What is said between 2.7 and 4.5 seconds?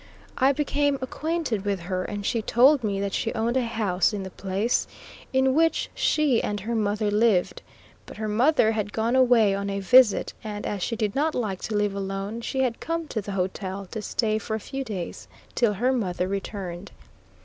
me that she owned a house in the